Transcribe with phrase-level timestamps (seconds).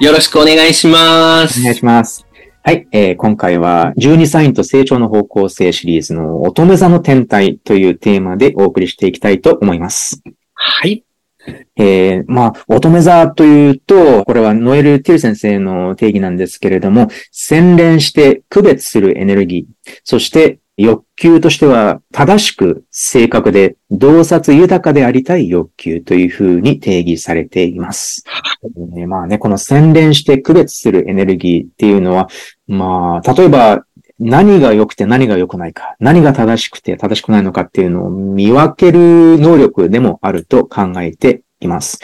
[0.00, 2.26] よろしくお願いしますお願いします。
[2.62, 10.22] はい、えー今回は、12サインと成長の方向性シリーズの乙女座の天体というテーマでお送りしていきたいと思います。
[10.54, 11.04] はい
[11.76, 28.24] えーまあ、乙女座というと、これはノエル・ティル先生の定義なんですけれども、洗練して区別するエネルギー、そして欲求としては正しく正確で洞察豊かでありたい欲求というふうに定義されています。
[28.64, 32.28] えーまあね、この洗練して区別するエネルギーっていうのは、
[32.66, 33.84] まあ、例えば
[34.18, 42.00] 何が良くて何が良くないか、何が正しくて正しくないのかっていうのを見分ける能力でもあると考えています。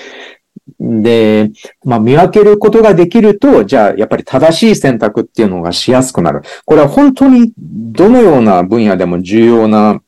[0.80, 1.50] で、
[1.84, 6.42] まあ見分けることができると、じゃあやっぱり正しい選択っていうのがしやすくなる。
[6.64, 10.00] これは本当にどのような分野でも重要な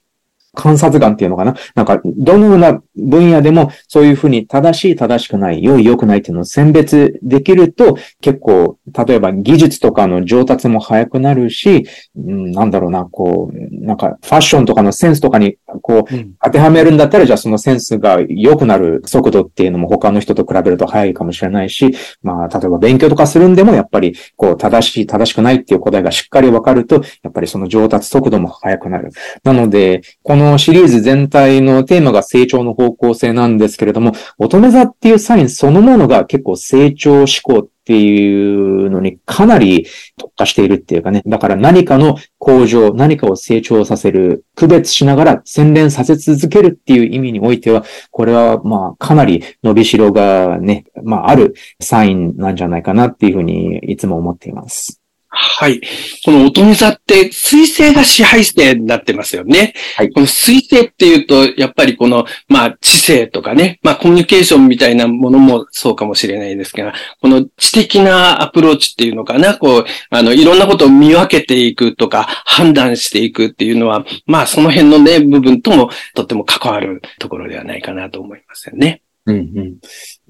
[0.59, 1.55] 観察眼っていうのかな？
[1.77, 11.87] なんか、どのような分野でもそういうふうに正しい正しくない、良い良くないっていうのを選別できると、結構、例えば技術とかの上達も早くなるし、
[12.17, 16.05] うん、なんだろうな、こう、なんかファッションとかのセンスとかに、こう、
[16.43, 29.11] 当てはめるんだったら、じゃあそのセンスが良くなる速度っていうのも他の人と比べると早いかもしれないし、まあ、例えば勉強とかするんでも、やっぱり、こう、正しい、正しくないっていう答えがしっかりわかると、やっぱりその上達速度も速くなる。
[29.45, 39.87] なので、こののシリーズ全体のテーマが成長の方向性なんですけれども、乙女座っていうサインそのものが結構成長志向っていうのにかなり
[40.19, 41.23] 特化しているっていうかね。
[41.27, 54.98] だから何かの向上、何かを成長させる、区別しながら洗練させ続けるっていう意味においては、これはまあかなり伸びしろがね、まああるサインなんじゃないかなっていうふうにいつも思っています。
[55.31, 55.81] はい。
[56.25, 59.75] この乙女座って水星が支配星になってますよね。
[59.97, 79.03] はいこの水星っていうと、やっぱりこの、まあ知性とかね、まあコミュニケーションみたいなものもそうかもしれないですが、この知的なアプローチっていうのかな、こう、あの、いろんなことを見分けていくとか、判断していくっていうのは、まあその辺のね、部分ともとっても関わるところではないかなと思いますよね。
[79.29, 79.79] うん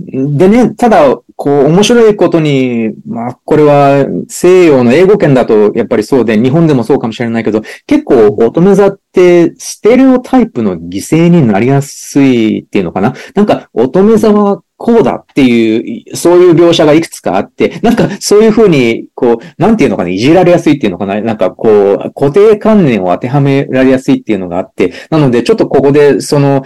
[0.01, 0.37] うん。
[0.37, 13.15] でね、ただ、こう、面白いことに、まあ、これは西洋の英語圏だとやっぱりそうで、日本でもそうかもしれないけど、結構乙女座ってステレオタイプの犠牲になりやすいっていうのかな？
[13.35, 21.21] なんか乙女座はこうだっていう、そういう描写がいくつかあって、なんかそういうふうに、こう、なんていうのかな、いじられやすいっていうのかな？
[21.21, 26.65] なんかこう、固定観念を当てはめられやすいっていうのがあって、なのでちょっとここでその、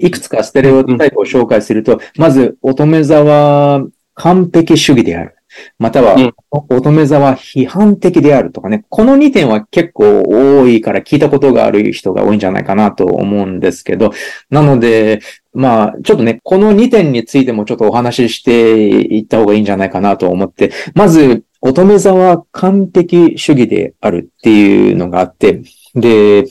[0.00, 3.84] いくつかステレオタイプを紹介すると、まず、乙女座は
[4.14, 5.34] 完璧主義である。
[5.78, 8.84] またはうん、乙女座は批判的であるとかね。
[8.88, 14.12] この2点は結構多いから聞いたことがある人が多いんじゃないかなと思うんですけど、
[14.50, 15.20] なので、
[15.54, 25.62] まあ、ちょっとね、この2点についてもちょっとお話ししていった方がいいんじゃないかなと思って、まず、乙女座は完璧主義であるっていうのがあって、
[25.94, 26.44] で、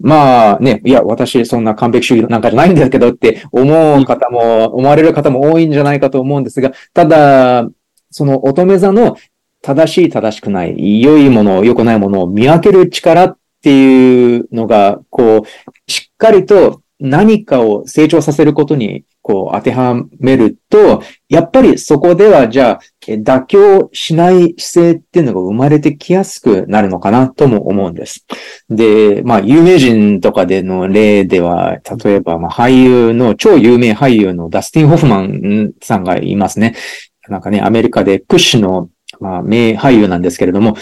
[0.00, 7.68] まあね、いや、私そんな完璧主義なんかじゃないんだけどって思う方も、思われる方も多いんじゃないかと思うんですが、ただ、
[8.10, 9.16] その乙女座の
[9.62, 28.26] 正しい正しくない、良いもの、良くないものを見分ける力っていうのが、こう、しっかりと何かを成長させることに、こう、当てはめると、やっぱりそこでは、じゃあ、妥協しない姿勢っていうのが生まれてきやすくなるのかなとも思うんです。
[28.68, 36.74] で、まあ、有名人とかでの例では、例えば、まあ、俳優の、超有名俳優のダスティン・ホフマンさんがいますね。
[37.28, 40.76] なんかね、アメリカで屈指の、まあ、名俳優なんですけれども、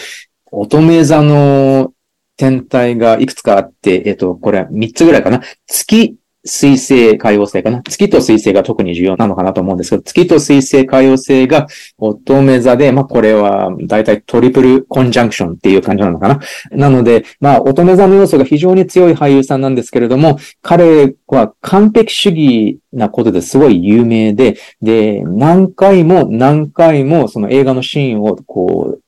[0.51, 1.93] 乙女座の
[2.39, 5.41] 天体がいくつかあって、えっと、これ3つぐらいかな。
[5.67, 6.15] 月、
[6.45, 7.83] 水星、海王星かな。
[7.83, 16.39] 月と水星が特に重要なのかなと思うんですけど、月と水星、海王星が乙女座で、まあこれはだいたいトリプルコンジャンクションっていう感じなのかな。
[16.71, 29.01] なので、まあ乙女座の要素が非常に強い俳優さんなんですけれども、彼は完璧主義なことですごい有名で、で、何回も何回もその映画のシーンをこう、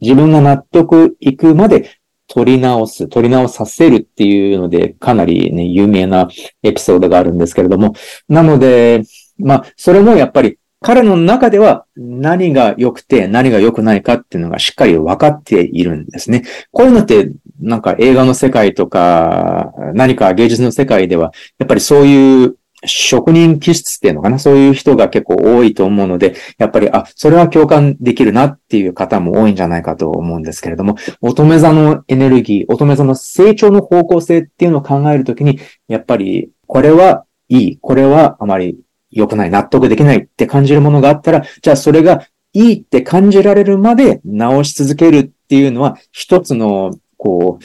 [0.00, 1.99] 自分が納得いくまで
[2.30, 6.28] 撮り直す、撮り直させるっていうので、かなりね、有名な
[6.62, 7.94] エピソードがあるんですけれども、
[8.28, 9.02] なので、
[9.36, 16.44] まあ、それもやっぱり彼の中では何が良くて何が良くないかっていうのがしっかり分かっているんですね。
[16.72, 22.56] こういうのってなんか映画の世界とか何か芸術の世界ではやっぱりそういう
[22.86, 24.38] 職人気質っていうのかな？
[24.38, 38.78] そういう人が結構多いと思うので、やっぱり、あ、それは共感できるなっていう方も多いんじゃないかと思うんですけれども、乙女座のエネルギー、乙女座の成長の方向性っていうのを考えるときに、やっぱり、これはいい、これはあまり
[39.10, 47.64] 良くない、納得できないって感じるものがあったら、じゃあそれがいいって感じられるまで直し続けるっていうのは、一つの、こう、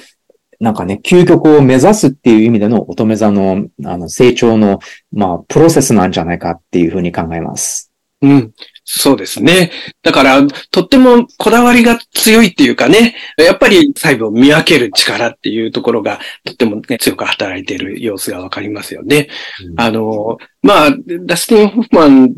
[0.60, 4.80] なんかね、究極を目指すっていう意味での乙女座の、あの、成長の、
[5.12, 7.92] まあ、プロセスなんじゃないかっていうふうに考えます。
[8.22, 8.54] うん。
[8.88, 9.72] そうですね。
[10.04, 19.28] だから、とってもこだわりが強いっていうかね、やっぱり細部を見分ける力っていうところが、とってもね、強く働いている様子がわかりますよね。
[19.68, 20.90] うん、あの、まあ、
[21.25, 22.34] ダスティン・ホフマン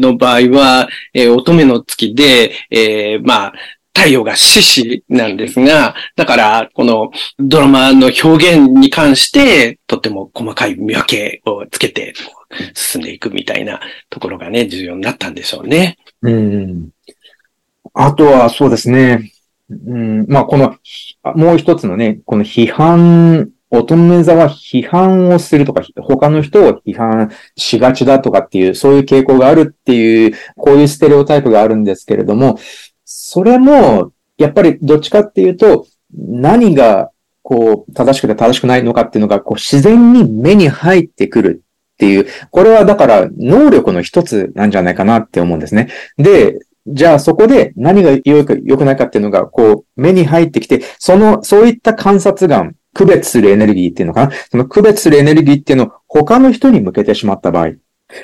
[0.00, 3.52] の場合は、えー、乙女の月で、えー、まあ、
[3.94, 12.14] 太陽が獅子なんですが、だから、このドラマの表現に関して、とっても細かい見分けをつけて、
[12.74, 13.80] 進んでいくみたいな
[14.10, 15.98] ところがね、重要になったんでしょうね。
[16.22, 16.88] うん。
[17.94, 19.32] あとは、そうですね。
[19.68, 20.76] うん、まあ、この、
[21.34, 32.58] もう一つのね、この批判、乙女座は批判をするとか、他の人を批判しがちだとかっていう、そういう傾向があるっていう、こういうステレオタイプがあるんですけれども、
[33.14, 37.10] それも、やっぱりどっちかっていうと、何が、
[37.42, 41.62] こう、正しくて正しくないのかっていうのが、こう、自然に目に入ってくる
[41.94, 45.88] っていう、これはだから能力の一つなんじゃないかなって思うんですね。
[46.16, 54.32] で、じゃあそこで何が良く良くないかっていうのが、こう、目に入ってきて、その、そういった観察眼、区別するエネルギーっていうのかな？
[54.50, 57.72] その区別するエネルギーっていうのを他の人に向けてしまった場合、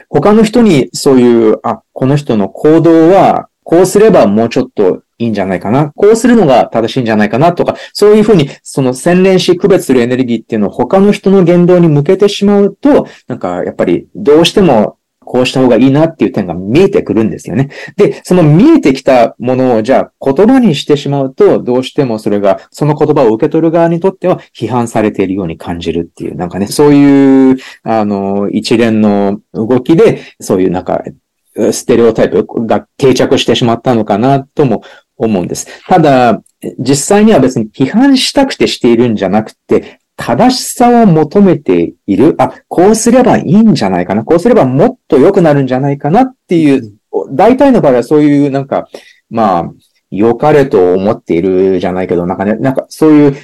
[0.08, 5.92] 他の人にそういう、あ、この人の行動は、こうすればもうちょっといいんじゃないかな。
[5.94, 17.68] こうするのが正しいんじゃないかなとか、そういうふうに、その洗練し区別するエネルギーっていうのを他の人の言動に向けてしまうと、なんかやっぱりどうしてもこうした方がいいなっていう点が見えてくるんですよね。
[17.96, 31.02] で、その見えてきたものをじゃあ言葉にしてしまうと、どうしてもそれが、その言葉を受け取る側にとっては批判されているように感じるっていう、なんかね、そういう、あの、一連の動きで、そういうなんか、
[31.72, 34.82] ステレオタイプが定着してしまったのかなとも
[35.16, 35.66] 思うんです。
[35.86, 36.42] ただ、
[36.78, 42.34] 実際には別に批判したくてしているんじゃなくて、正しさを求めている。
[42.38, 44.24] あ、こうすればいいんじゃないかな。
[44.24, 46.92] こうすればもっと良くなるんじゃないかなっていう、
[47.30, 48.88] 大体の場合はそういうなんか、
[49.30, 49.72] まあ、
[50.10, 53.36] 良かれと思っているじゃないけど、なんかね、なんかそういう、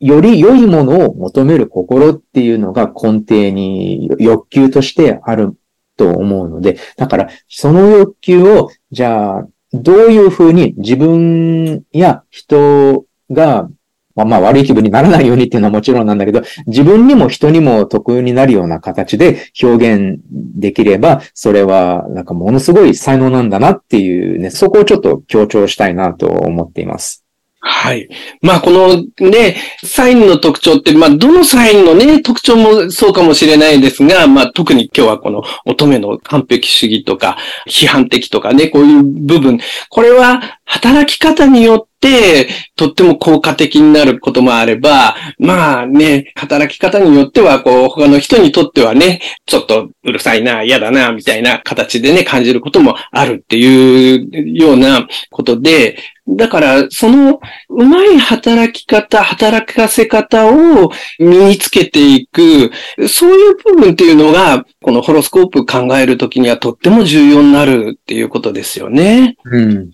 [0.00, 5.57] より良いものを求める心っていうのが根底に欲求としてある
[5.98, 13.68] と思うので、だからその欲求を、じゃあ、どういうふうに自分や人が、
[14.14, 27.27] まあ、まあ悪い気分にならないようにっていうのはもちろんなんだけど、自分にも人にも得になるような形で表現できれば、それはなんかものすごい才能なんだなっていうね、そこをちょっと強調したいなと思っています。
[27.60, 28.08] はい。
[28.40, 37.36] まあ、このね、サインの特徴って、まあ、どのサインのね、特徴もそうかもしれないですが、まあ、特に今日はこの乙女の完璧主義とか、
[37.66, 55.96] 批判的とかね、こういう部分、これは働き方によって、とっても効果的になることもあれば、まあね、働き方によっては、こう、他の人にとってはね、ちょっとうるさいな、嫌だな、みたいな形でね、感じることもあるっていうようなことで、
[56.28, 62.70] だから、その、うまい働き方、働かせ方を身につけていく、
[63.08, 69.36] そういう部分っていうのが、このホロスコープ考えるときにはとっても重要になるっていうことですよね。
[69.44, 69.90] うん。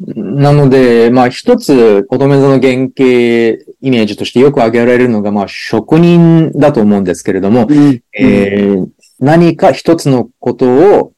[0.00, 3.04] なので、まあ一つ、乙女座の原型
[3.80, 8.86] イメージとしてよく挙げられるのが、まあ職人だと思うんですけれども、うん、えー、
[9.20, 11.13] 何か一つのことを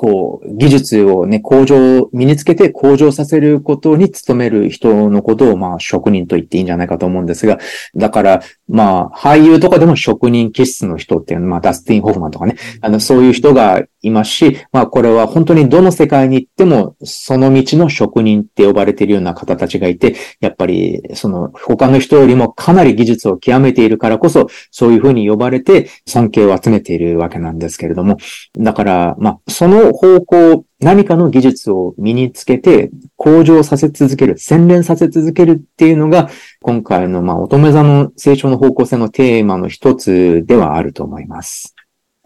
[0.00, 7.58] こう、技術をね、向上、身につけて向上させることに努める人のことを、まあ、職人と言っていいんじゃないかと思うんですが、
[7.94, 28.16] だから、まあ、俳優とかでも職人気質の人っていうのは、まあ、ダスティン・ホフマンとかね、あの、そういう人がいますし、まあ、これは本当にどの世界に行っても、その道の職人って呼ばれているような方たちがいて、やっぱり、その、他の人よりもかなり技術を極めているからこそ、そういうふうに呼ばれて、尊敬を集めているわけなんですけれども、
[28.58, 36.30] だから、まあ、その方向、何かの技術を身につけて向上させ続ける、洗練させ続けるっていうのが、
[36.62, 41.74] 今回のまあ乙女座の成長の方向性のテーマの一つではあると思います。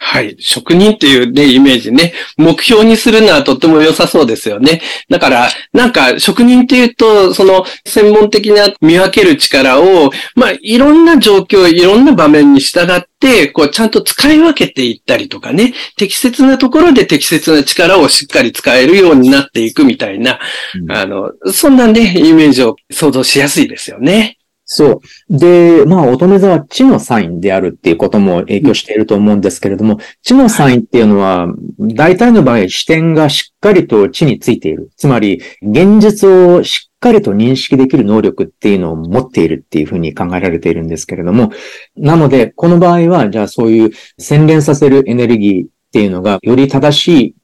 [0.06, 0.36] はい。
[0.38, 2.12] 職人っていうね、イメージね。
[2.36, 4.82] 目標にするのはとっても良さそうですよね。
[5.08, 20.38] だから、なんか、職人っていうと、その、専門的な見分ける力を、まあ、いろんな状況、いろんな場面に従って、こう、ちゃんと使い分けていったりとかね、適切なところで適切な力をしっかり使えるようになっていくみたいな、
[20.82, 24.36] うんあの、そんなね、イメージを想像しやすいですよね。
[24.66, 25.00] そう。
[25.28, 34.90] で、まあ、乙女座は地のサインであるっていうことも影響していると思うんですけれども、地のサインっていうのは、大体の場合、視点がしっかりと地についている。
[34.96, 41.52] つまり、現実をしっかりと認識できる能力っていうのを持っているっていうふうに考えられているんですけれども、
[41.96, 47.34] なので、この場合は、じゃあそういう洗練させるエネルギーっていうのが、より正しい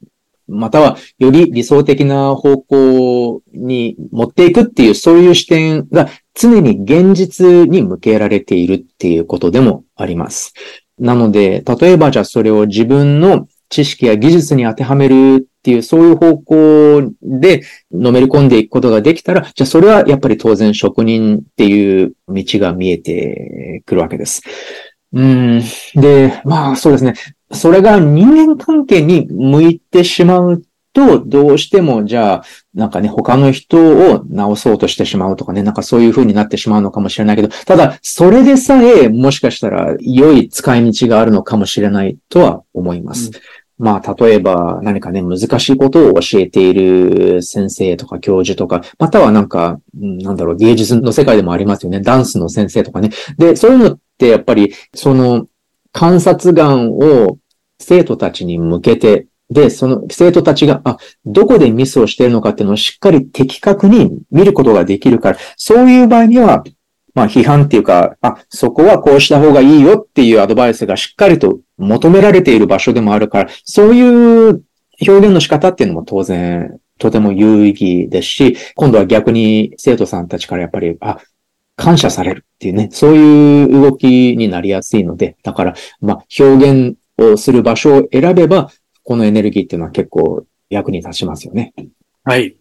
[0.51, 6.09] または、より理想的な方向に持っていくっていう、そういう視点が
[6.41, 10.55] 常に現実に向けられているっていうことでもあります。
[10.99, 24.43] なので、例えばじゃあそれを自分の知識や技術に当てはめるっていう、そういう方向でのめり込んでいくことができたら、じゃあそれはやっぱり当然職人っていう道が見えてくるわけです。
[25.13, 25.63] うん。
[25.95, 27.15] で、まあそうですね。
[27.53, 32.45] それが人間関係に向いてしまうと、どうしても、じゃあ、
[32.75, 43.31] なんかね、他の人を直そうとしてしまうとかね、なんかそういう風になってしまうのかもしれないけど、ただ、それでさえ、もしかしたら、良い使い道があるのかもしれないとは思います。
[43.81, 52.03] まあ、例えば何かね、難しいことを教えている先生とか教授とか、またはなんか、うんなんだろう、芸術の世界でもありますよね。
[52.03, 53.09] ダンスの先生とかね。
[53.39, 55.47] で、そういうのってやっぱり、その
[55.93, 57.39] 観察眼を
[57.79, 66.63] 生徒たちに向けて、で、その生徒たちが、あ、どこでミスをしているのかっていうのをしっかり的確に見ることができるから、そういう場合には、
[67.15, 74.63] まあ批判っていうか、あ、そこはこうした方がいいよっていうアドバイスがしっかりと求められている場所でもあるから、そういう
[75.01, 81.19] 表現の仕方っていうのも当然、とても有意義ですし、今度は逆に生徒さんたちからやっぱり、あ、
[81.75, 88.71] 感謝されるっていうね、そういう動きになりやすいので、だから、まあ、表現をする場所を選べば、
[89.05, 91.75] このエネルギーっていうのは結構役に立ちますよね。
[92.25, 92.57] はい。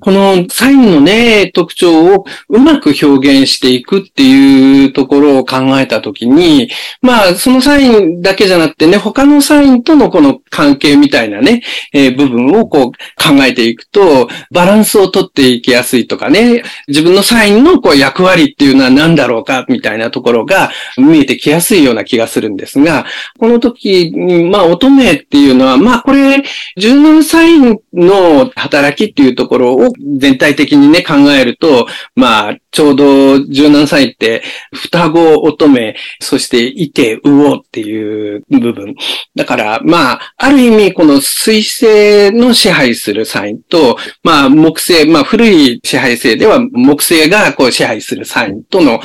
[0.00, 6.70] このサインのね、特徴をうまく表現していくっていうところを考えたときに、
[7.02, 23.06] まあ、そのサインだけじゃなくてね、他のサインとのこの関係みたいなね、えー部分をこう考えていくと、バランスをとっていきやすいとかね、自分のサインのこう役割っていうのは何だろうかみたいなところが見えてきやすいような気がするんですが、
[23.38, 26.42] この時に、まあ、乙女っていうのは、まあ、これ、
[26.76, 33.04] 柔軟サインの働きっていうとところを全体的にね、考えると、まあ、ちょうど
[33.36, 34.42] 17歳って、
[34.74, 38.94] 双子乙女、そしていてうおっていう部分。
[39.34, 49.00] だから、まあ、ある意味、この水星の支配するサインと、まあ、木星、まあ、古い支配性では木星がこう支配するサインとの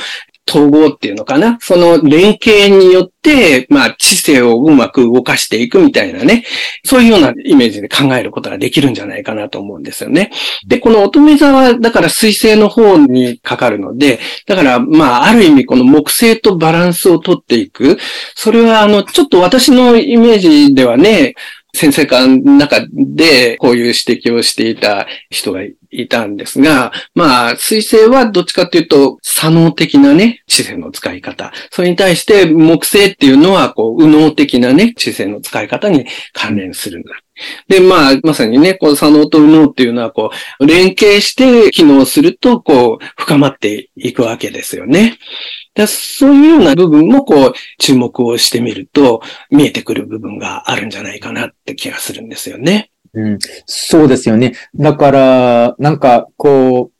[0.48, 1.58] 統合っていうのかな？
[1.60, 6.44] その連携によって、まあ、知性をうまく動かしていくみたいなね。
[6.84, 10.30] そういうようなイメージで考えることができるんじゃないかなと思うんですよね。
[10.66, 17.98] で、この乙女座は、だから水星の方にかかるので、だから、まあ、ある意味この木星とバランスをとっていく。
[18.34, 21.34] それは、あの、ちょっと私のイメージではね、
[21.76, 31.52] 先生間の中でこういう指摘をしていた人がいたんですが、まあ、水星はどっちかっていうと、左脳的なね、知性の使い方。
[31.70, 37.12] それに対して木星っていうのは、こう、右脳的なね、知性の使い方に関連するんだ。
[37.68, 40.30] で、まあ、まさにね、こう、左脳と右脳っていうのは、こ
[40.60, 45.18] う、連携して機能すると、こう、深まっていくわけですよね。
[45.76, 52.90] だそういうような部分も、こう、注目をしてみると、見えてくる部分があるんじゃないかなって気がするんですよね。
[53.14, 54.54] うん、そうですよね。
[54.74, 56.96] だから、なんか、こう、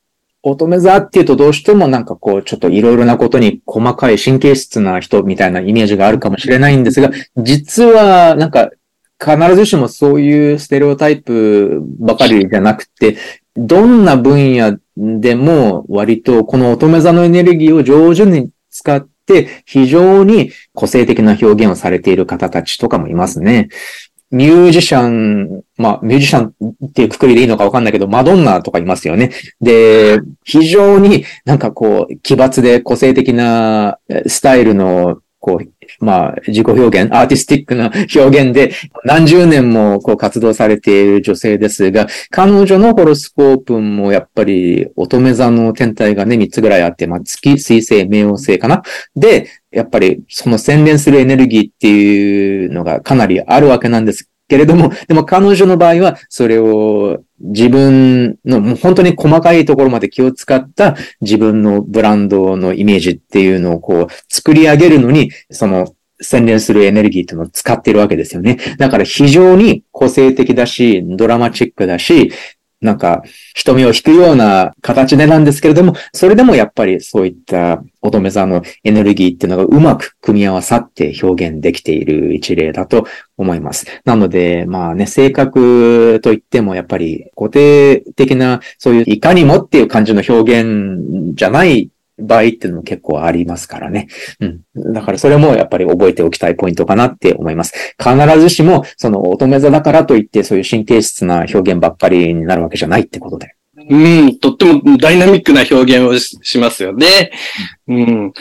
[0.49, 8.71] 乙女座っていうとどうしてもなんかこう、ちょっといろいろなことに細かい神経質な人みたいなイメージがあるかもしれないんですが、実はなんか
[9.19, 13.17] 必ずしもそういうステレオタイプばかりじゃなくて、
[13.57, 23.69] どんな分野でも割とこの乙女座のエネルギーを上手に使って非常に個性的な表現をされている方たちとかもいますね。
[24.31, 26.53] ミュージシャン、まあ、ミュージシャン
[26.87, 29.31] っていうくくりでいいのかわかんないけど、マドンナとかいますよね。
[29.61, 38.73] で、非常になんかこう、奇抜で個性的なスタイルの、こう、まあ、自己表現、アーティスティックな表現で
[39.05, 48.83] 何十年もこう活動されている女性ですが、彼女のホロスコープもやっぱり乙女座の天体がね、3つぐらいあって、まあ、月、水星、冥王星かな。
[49.15, 68.59] で、やっぱりその洗練するエネルギーっていうのがかなりあるわけなんですけれども、でも彼女の場合は、それを自分の、もう本当に細かいところまで気を使った自分のブランドのイメージっていうのをこう作り上げるのに、その洗練するエネルギーっていうのを使ってるわけですよね。
[68.79, 72.33] だから非常に個性的だし、ドラマチックだし、
[72.87, 73.23] なんか、
[73.55, 83.87] 瞳を引くような形でなんですけれども、それでもやっぱりそういった乙女座のエネルギーっていうのがうまく組み合わさって表現できている一例だと思います。
[84.05, 94.09] なので、まあね、性格といってもやっぱり固定的な、そういういかにもっていう感じの表現じゃない場合っていうのも結構ありますからね。
[94.41, 94.93] うん。
[94.93, 97.95] だからそれもやっぱり覚えておきたいポイントかなって思います。
[97.99, 103.55] 必ずしも、その乙女座だからといってそういう神経質な表現ばっかりになるわけじゃないってことで。
[103.89, 107.31] うん、とってもダイナミックな表現をしますよね。
[107.87, 108.33] うん。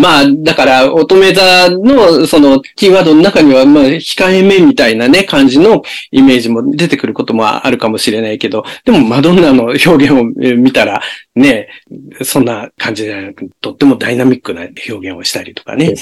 [0.00, 11.02] まあ、だから、乙女座の、その、キーワードの中には、まあ、控えめみたいなね、感じのイメージも出てくることもあるかもしれないけど、でも、マドンナの表現を見たら、
[11.34, 11.68] ね、
[12.22, 15.94] そんな感じじゃなく、とってもダイナミックな表現をしたりとかね。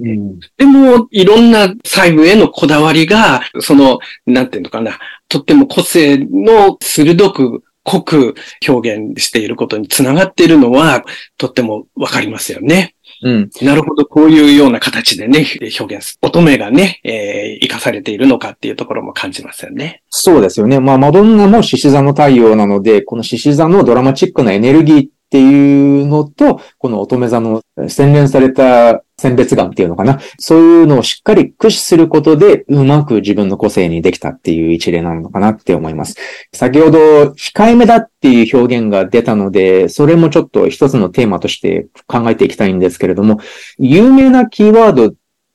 [0.00, 8.34] うん、でも、いろんな細部へのこだわりが、その、なんていうのかな、とっても個性の鋭く濃く
[8.66, 11.04] 表現していることにつながっているのは、
[11.36, 12.94] とってもわかりますよね。
[13.22, 13.50] うん。
[13.62, 15.46] なるほど、こういうような形でね、
[15.78, 16.18] 表現す。
[16.22, 20.02] 乙女がね、えー、生かされているのかっていうところも感じますよね。
[20.10, 20.80] そうですよね。
[20.80, 30.20] まあ、マドンナも獅子座の太陽なので、この獅子座のドラマチックなエネルギーっていうのと、この乙女座の洗練された選別眼っていうのかな。
[30.38, 36.16] そういうのをしっかり駆使することで、うまく自分の個性にできたっていう一例なのかなって思います。
[36.52, 36.98] 先ほど、
[37.30, 43.40] 控えめだっていう表現が出たので、それもちょっと一つのテーマとして考えていきたいんですけれども、
[43.78, 45.14] 有名なキーワード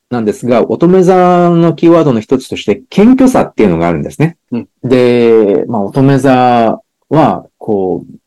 [0.09, 4.37] なんですが、乙女座のキーワードの一つとして、謙虚さっていうのがあるんですね。
[4.51, 8.17] うん、で、まあ、乙女座は、こう、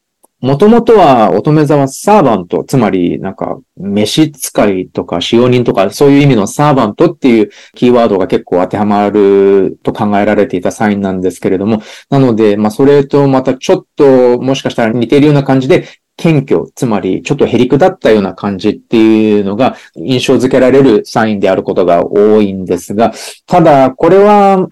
[0.40, 23.12] もともとは乙女座はサーバント、つまりなんか、召使いとか使用人とか、そういう意味のサーバントっていうキーワードが結構当てはまると考えられていたサインなんですけれども、なので、まあそれとまたちょっともしかしたら似ているような感じで、謙虚、つまりちょっとへりくだったような感じっていうのが印象づけられるサインであることが多いんですが、
[23.46, 24.68] ただこれは、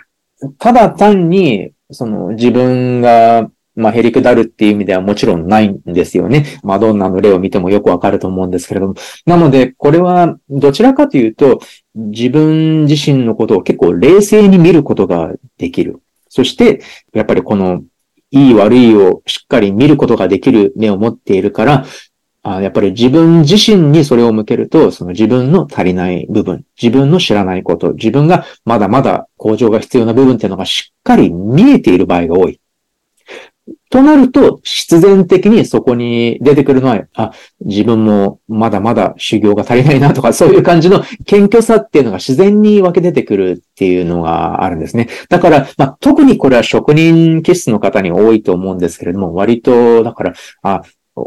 [0.59, 6.59] ただ単に、その自分がまあ、へりくだるっていう意味ではもちろんないんですよね。
[6.65, 8.95] マドンナの例を見てもよくわかると思うんですけれども。
[9.25, 11.61] なので、これはどちらかというと、
[11.95, 16.03] 自分自身のことを結構冷静に見ることができる。
[16.29, 16.83] そして、
[17.15, 17.85] やっぱりこの、
[18.31, 21.87] いい悪いをしっかり見ることができる目を持っているから、
[22.43, 32.61] あやっぱり自分自身にそれを向けると、その自分の足りない部分、自分の知らないこと、自分がまだまだ向上が必要な部分っていうのがしっかり見えている場合が多い。
[33.91, 45.09] となると、必然的にそこに出てくるのは、あ、自分もまだまだ修行が足りないなとか、そういう感じの謙虚さっていうのが自然に分け出てくるっていうのがあるんですね。
[45.29, 50.83] だから、まあ、特にこれは職人気質の方に多いと思うんですけれども、割と、だから、あ、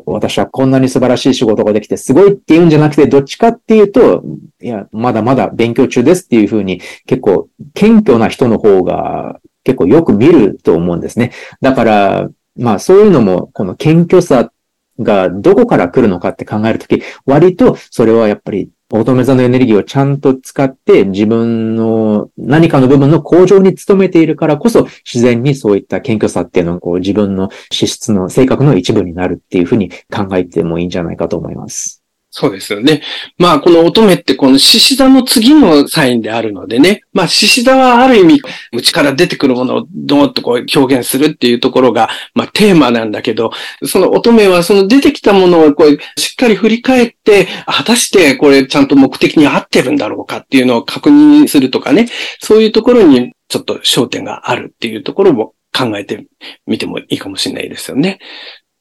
[0.05, 4.23] 私はこんなに素晴らしい仕事ができてすごいっていうんじゃなくて、どっちかっていうと、
[4.61, 11.31] いや、まだまだ勉強中ですっていうふうに、結構謙虚な人の方が結構よく見ると思うんですね。
[11.61, 14.51] だから、まあそういうのも、この謙虚さ
[14.99, 32.00] がどこから来るのかって考えるとき、割とそれはやっぱり乙女座のエネルギーをちゃんと使って自分の何かの部分の向上に努めているからこそ自然にそういった謙虚さっていうのをこう自分の資質の性格の一部になるっていうふうに考えてもいいんじゃないかと思います。
[32.33, 33.01] そうですよね。
[33.37, 37.01] まあ、この乙女ってこの獅子座の次のサインであるのでね。
[37.11, 38.41] まあ、獅子座はある意味、
[38.71, 43.51] 内から出てくるものをどうっとこう表現するっていうところが、まあ、テーマなんだけど、
[43.85, 52.07] その乙女はその出てきたものをこう、しっかり振り返って、果たしてこれちゃんと目的に合ってるんだろうかっていうのを確認するとかね。
[52.39, 56.27] そういうところにちょっと焦点があるっていうところも考えて
[56.65, 58.19] みてもいいかもしれないですよね。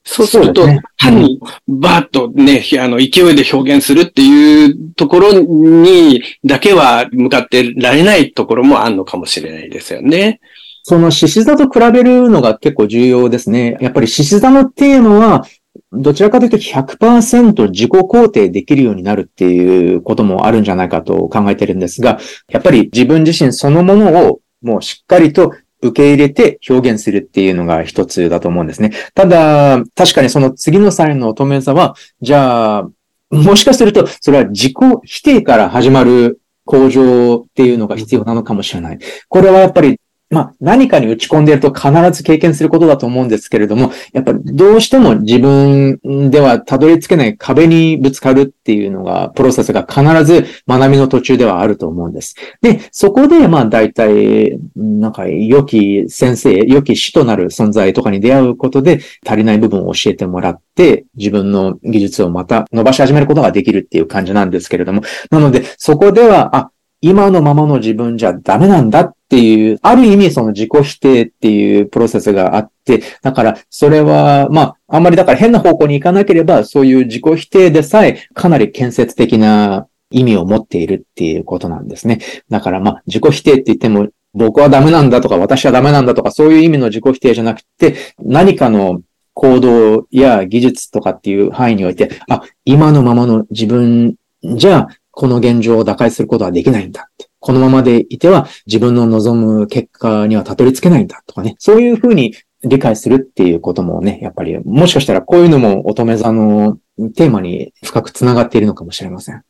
[0.04, 10.40] そうすると、ね、単にバーッとね、あの、勢いで表現するっていうところにだけは向かってられないところもあるのかもしれないですよね。
[10.82, 13.76] その獅子座と比べるのが結構重要ですね。
[13.80, 15.46] やっぱり獅子座のテーマは、
[15.92, 25.52] どちらかというと100%自己肯定できるようになるっていうこともあるんじゃないかと考えてるんですが、やっぱり自分自身そのものをもうしっかりと
[25.82, 28.92] 受け入れて表現するっていうのが一つだと思うんですね。
[29.14, 32.88] ただ、確かにその次の際の乙女座は、じゃあ、
[33.30, 38.98] もしかすると、それは自己否定から始まる向上っていうのが必要なのかもしれない。
[39.28, 45.98] これはやっぱりまあ、何かに打ち込んでいると必ず経験することだと思うんですけれども、やっぱりどうしても自分
[46.30, 52.36] ではたどり着けない壁にぶつかるっていうのが、プロセスが必ず学びの途中ではあると思うんです。
[52.62, 82.20] で、そこで、まあ、大体、なんか、良き先生、良き師となる存在とかに出会うことで、足りない部分を教えてもらって、自分の技術をまた伸ばし始めることができるっていう感じなんですけれども、なので、そこでは、あ、今のままの自分じゃダメなんだっていう、ある意味その自己否定っていうプロセスがあって、だからそれは、まあ、あんまりだから変な方向に行かなければ、そういう自己否定でさえかなり建設的な意味を持っているっていうことなんですね。
[82.50, 89.02] だからまあ、自己否定って言っても、僕はダメなんだとか、私はダメなんだとか、そういう意味の自己否定じゃなくて、何かの
[89.34, 97.28] 行動や技術とかっていう範囲において、あ、今のままの自分じゃこの現状を打開することはできないんだって。
[97.38, 101.56] このままでいては自分の望む結果にはたどり着けないんだとかね。
[101.58, 106.78] そういうふうに理解するっていうこともね、やっぱりもしかしたらこういうのも乙女座の
[107.16, 109.42] テーマに深く繋がっているのかもしれません。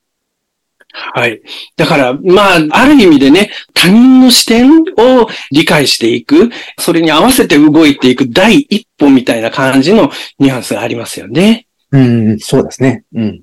[0.93, 1.41] はい。
[1.77, 11.67] だから、まあ、ある意味でね、他人の視点を理解していく、それに合わせて動いていく第一歩みたいな感じのニュアンスがありますよね。
[11.93, 13.05] うん、そうですね。
[13.15, 13.43] うん。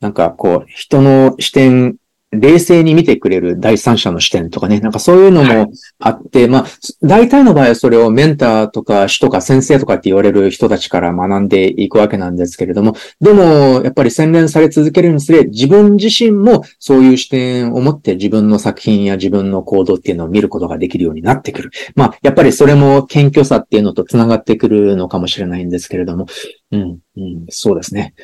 [0.00, 1.96] なんかこう、人の視点、
[2.32, 6.66] 冷静に見てくれる第三者の視点とかね、なんかそういうのもあって、はい、まあ、
[7.02, 21.70] 大体の場合はそれをメンターとか師とか先生とかって言われる人たちから学んでいくわけなんですけれども、でも、やっぱり洗練され続けるにつれ、自分自身もそういう視点を持って自分の作品や自分の行動っていうのを見ることができるようになってくる。
[21.96, 26.26] まあ、やっぱりそれも謙虚さっていうのと繋がってくるのかもしれないんですけれども、
[26.70, 28.14] うん、うん、そうですね。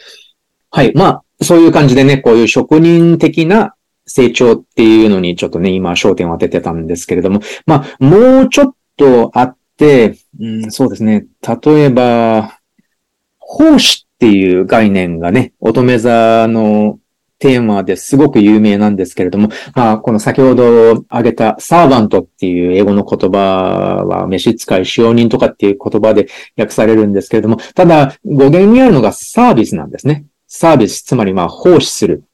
[0.70, 0.92] はい。
[0.94, 3.74] まあ、そういう感じでね、こういう職人的な
[4.06, 11.26] 成長っていうのにちょっとね、今焦点を当ててたんですけれども、まあ、もうちょっとあって、うん、そうですね。
[11.64, 12.58] 例えば、
[13.38, 16.98] 奉仕っていう概念がね、乙女座の
[17.38, 23.38] テーマですごく有名なんですけれども、まあ、この先ほど挙げたサーバントっていう英語の言葉
[24.06, 30.24] は、召使い、使用人とかっていう言葉で訳されるんですけれども、ただ、語源にあるのがサービスなんですね。
[30.46, 32.24] サービス、つまりまあ奉仕する。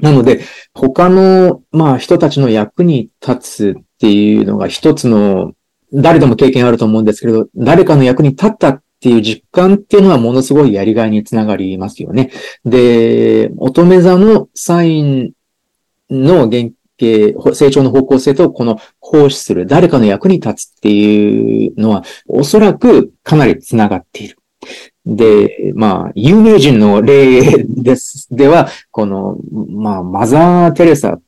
[0.00, 0.40] なので、
[0.72, 5.52] 他の、まあ人たちの役に立つっていうのが一つの、
[5.92, 12.30] 誰でも経験あると思うんですけれど、誰かの役に立ったっていう実感っていうのはものすごいやりがいにつながりますよね。
[12.64, 15.32] で、乙女座のサイン
[16.10, 24.38] の原型、成長の方向性とこの奉仕する、誰かの役に立つっていうのは、おそらくかなりつながっている。
[25.06, 31.18] で、まあ、有名人の例です、では、この、まあ、マザー・テレサ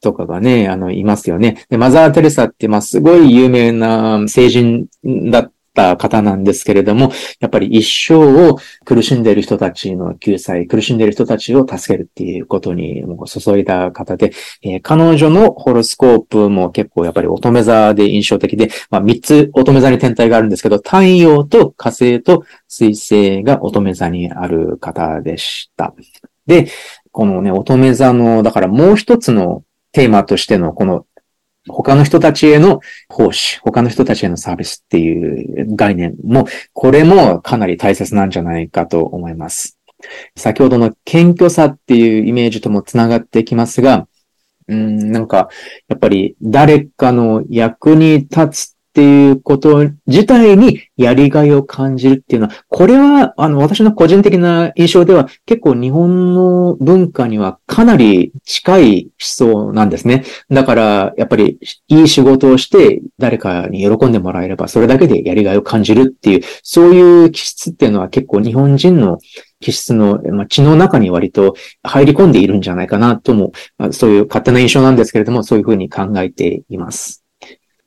[0.00, 1.64] とかがね、あの、いますよね。
[1.68, 25.94] で、マザー・テレサって、まあ、すごい有名な聖人だった方なんですけれども、やっぱり一生を苦しんでいる人たちの救済、苦しんでいる人たちを助けるっていうことにもう注いだ方で、えー、彼女のホロスコープも結構やっぱり乙女座で印象的で、まあ3つ乙女座に天体があるんですけど、太陽と火星と水星が乙女座にある方でした。
[26.46, 26.68] で、
[27.12, 29.62] このね、乙女座の、だからもう一つの
[29.92, 31.05] テーマとしてのこの
[31.68, 39.78] 他の人たちへの奉仕、他の人たちへのサービスっていう概念も、これもかなり大切なんじゃないかと思います。
[40.36, 44.06] 先ほどの謙虚さっていうイメージともつながってきますが、
[44.68, 45.48] うん、なんか、
[45.88, 60.24] やっぱり誰かの役に立つっていうこと自体にやりがいを感じるっていうのは、これは、あの、私の個人的な印象では、結構日本の文化にはかなり近い思想なんですね。
[60.48, 69.18] だから、やっぱり、いい仕事をして誰かに喜んでもらえれば、それだけでやりがいを感じるっていう、そういう気質っていうのは結構日本人の
[69.60, 73.52] 気質の、ま、血の中に割と入り込んでいるんじゃないかなとも、
[73.90, 77.25] そういう勝手な印象なんですけれども、そういうふうに考えています。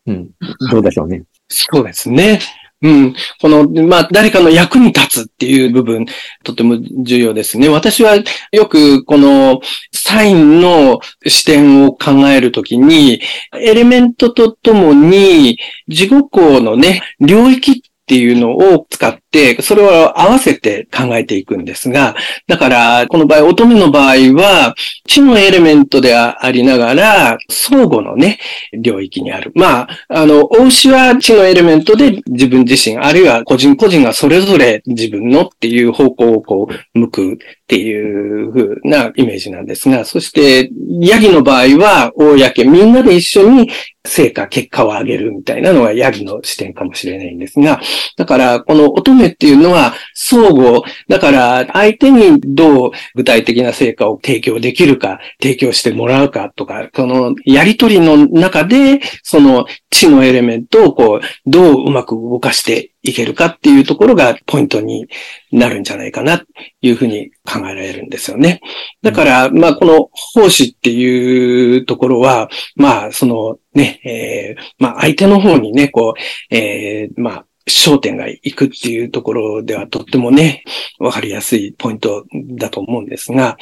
[0.09, 0.29] うん。
[0.71, 1.23] どうでしょうね。
[1.47, 2.39] そうですね。
[2.81, 3.15] うん。
[3.41, 6.05] この、まあ、誰かの役に立つっていう部分、
[6.43, 7.67] とても重要ですね。
[7.67, 8.17] 私は
[8.51, 9.59] よく、この、
[9.91, 13.21] サインの視点を考えるときに、
[13.53, 17.75] エレメントとともに、自己項のね、領域っ
[18.07, 19.19] ていうのを使っ、
[19.61, 22.15] それを合わせて考えていくんですが、
[22.47, 24.75] だから、この場合、乙女の場合は、
[25.07, 28.39] 地のエレメントでありながら、相互のね、
[28.73, 29.51] 領域にある。
[29.53, 37.37] まあ、あの、お牛は地のエレメントで自分自身、あるいは個人個人がそれぞれ自分のっていう方向をこう、向くっ
[37.67, 43.69] ていう風なイメージなんですが、そして、ヤギの場合は、公、みんなで一緒に
[44.05, 47.79] 成果、結果を上げるみたいなのがヤギの視点かもしれないんですが、
[48.17, 65.08] だから、この乙女っていうのは相互、だから相手にどう具体的な成果を提供できるか、提供してもらうかとか、このやりとりの中で、その知のエレメントをこう、どううまく動かしていけるかっていうところがポイントに
[65.51, 66.45] なるんじゃないかな、と
[66.82, 68.62] いうふうに考えられるんですよね。
[69.01, 80.63] だから、まあ、この奉仕っていうところは、まあ、そのね、えーまあ、相手の方にね、こう、えーまあ、焦点が行くっていうところではとってもね、
[80.99, 83.58] わかりやすいポイントだと思うんですが、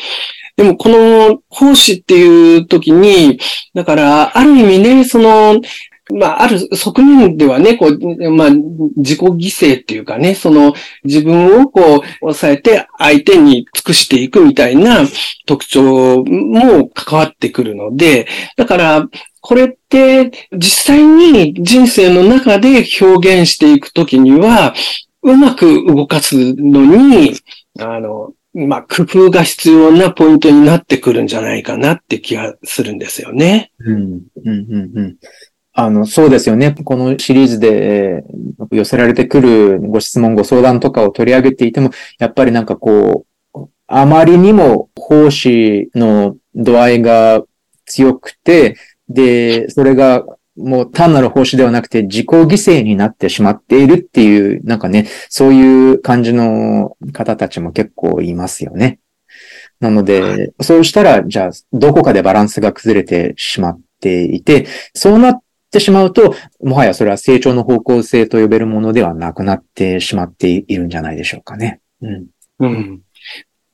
[0.55, 3.39] でもこの講師っていう時に、
[3.75, 5.61] だから、ある意味ね、その、
[6.13, 8.49] まあ、ある側面ではね、こう、まあ、
[8.95, 15.01] 自己犠牲っていうかね、その自分をこう、抑えて相手に尽くしていくみたいな
[15.45, 19.07] 特徴も関わってくるので、だから、
[19.41, 24.73] これって実際に人生の中で表現していくときには、
[25.23, 27.33] うまく動かすのに、
[27.79, 33.71] あの、まあ、工夫が必要なポイントになってくるんじゃないかなって気がするんですよね。
[33.79, 35.15] うん、うん、うん、うん。
[35.79, 36.75] あの、そうですよね。
[36.83, 47.43] このシリーズでえー寄せられてくるご質問、ご相談とかを取り上げていても、やっぱりなんかこう、あまりにも奉仕の度合いが
[47.85, 48.75] 強くて、
[49.07, 50.25] で、それが
[50.57, 58.99] もう単なる奉仕ではなくて自己犠牲になってしまっているっていう、なんかね、そういう感じの方たちも結構いますよね。
[59.79, 71.81] なので、はそうしたら、じゃあ、どこかでバランスが崩れてしまっていて、そうなっってしまうと、もはやそれは成長の方向性と呼べるものではなくなってしまっているんじゃないでしょうかね。
[72.01, 72.27] うん。
[72.59, 73.01] うん。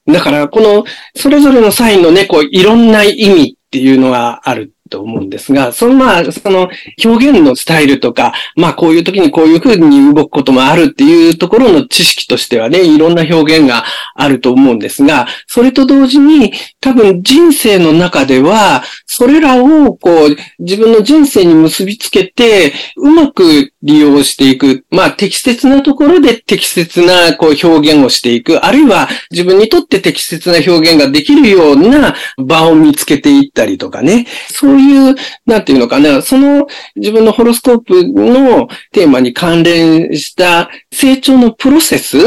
[0.08, 0.84] だから、この、
[1.16, 6.70] それぞれのサインのね、こう、いろんな意味っていうのがあると思うんですが、そのまあ、その
[7.04, 24.86] 表現のスタイルとか、まあこういう時にこういう風に動くこともあるっていうところの知識としてはね、いろんな表現があると思うんですが、それと同時に多分人生の中では、それらをこう自分の人生に結びつけて、うまく利用していく。
[24.90, 28.66] まあ適切なところで適切なこう表現をしていく。
[28.66, 34.28] あるいは自分にとって適切な表現ができるような場を見つけていったりとかね。
[34.50, 42.18] そういう、なんていうのかな、その自分のホロスコープのテーマに関連した成長のプロセス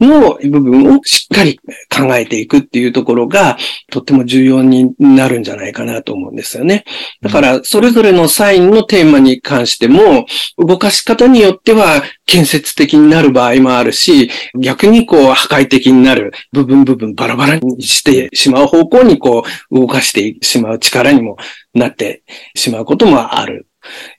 [0.00, 1.60] の部分をしっかり
[1.94, 3.56] 考えていくっていうところが
[3.90, 6.84] とっても重要になるんじゃないかなと思うんですよね。
[7.22, 10.26] だから、それぞれのサインのテーマに関しても、
[10.58, 21.36] 動かし方によっては建設的になる場合もあるし、逆にこう破壊的になる部分部分バラバラにしてしまう方向にこう動かしてしまう力にも
[21.74, 22.22] なって
[22.54, 23.66] しまうこともある。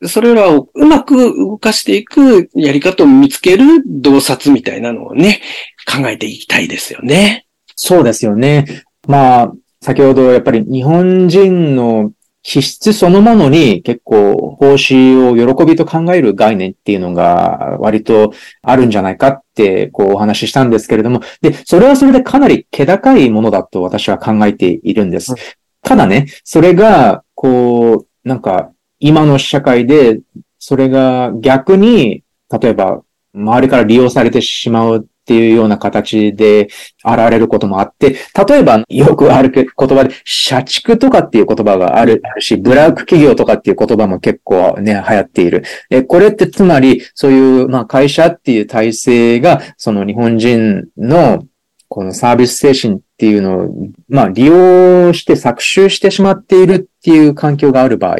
[0.07, 5.41] それらをうまく動かしていくやり方を見つける洞察みたいなのをね、
[5.85, 7.45] 考えていきたいですよね。
[7.75, 8.83] そうですよね。
[9.07, 12.11] まあ、先ほどやっぱり日本人の
[12.43, 18.33] 気質そのものに結構奉仕を喜びと考える概念っていうのが割と
[18.63, 25.35] あるんじゃないかってこうお話ししたんですけれども、で、それはそれでかなり気高いものだと私は考えているんです。
[25.83, 30.19] ただね、それがこう、なんか今の社会で
[30.59, 33.01] それが逆に例えば
[33.33, 36.67] 周りから利用されてしまうっていうような形で
[37.05, 38.17] 現れることもあって、
[38.47, 45.63] 例えばよくある言葉で、社畜とかっていう言葉があるし、ブラック企業とかっていう言葉も結構ね、流行っている。
[45.89, 51.45] え、これってつまり、そういう、まあ会社っていう体制が、その日本人の
[51.87, 53.69] このサービス精神っていうのを、
[54.09, 58.15] まあ利用して搾取してしまっているっていう環境がある場合。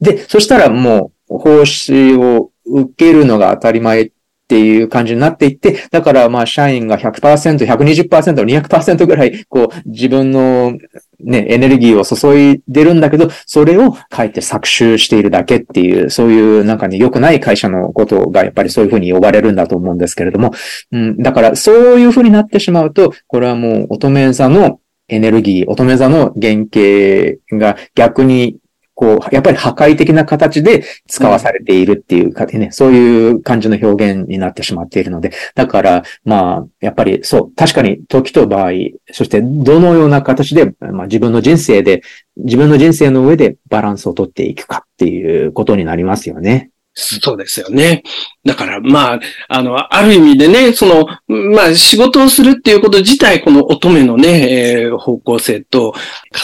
[0.00, 4.10] で、そしたらもう、報酬を受けるのが当たり前っ
[4.46, 10.78] っていう感じになっていって、だからまあ社員が100%、120%、200%ぐらい、こう自分の
[11.18, 20.52] ね、エネルギーを注いでるんだけど、それを書いて搾取しているだけっていう、そういうなんかね、良くない会社のことがやっぱりそういうふうに呼ばれるんだと思うんですけれども、
[20.92, 24.78] うん、だからそういうふうになってしまうと、これはもう乙女座の
[25.08, 28.58] エネルギー、乙女座の原型が逆に
[28.96, 38.70] こう、やっぱり破壊的な形で使わされているっていうかね、そういう感じの表現になってしまっているので、だから、まあ、やっぱりそう、確かに時と場合、
[39.12, 42.02] そしてどのような形で、まあ自分の人生で、
[42.36, 46.70] 自分の人生の上でバランスをとっていくかっていうことになりますよね。
[46.98, 48.02] そうですよね。
[48.42, 55.94] だから、まあ、あの、ある意味でね、その、まあ、仕事をするっていうこと自体、この乙女のね、えー、方向性と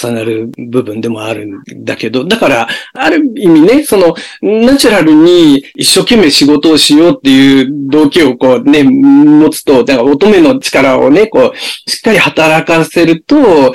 [0.03, 13.73] 重なる部分でもあるんだけど、だから、ある意味ね、その、ナチュラルに一生懸命仕事をしようっていう動機をこうね、持つと、だから乙女の力をね、こう、しっかり働かせると、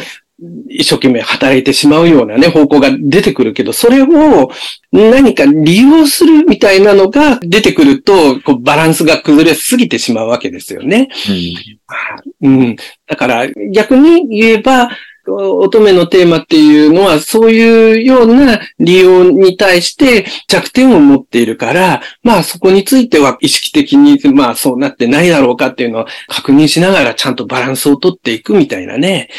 [0.70, 4.52] 一生懸命働いてしまうようなね、方向が出てくるけど、それを
[4.92, 11.10] 何か利用するみたいなのが出てくると、こうバランスが崩れすぎてしまうわけですよね。
[12.42, 12.76] うん、うん。
[13.08, 14.90] だから逆に言えば、
[15.30, 29.30] 乙女のテーマっていうのは、そういうような利用に対して弱点を持っているから、まあそこについては意識的に、まあそうなってないだろうかっていうのを確認しながらちゃんとバランスをとっていくみたいなね、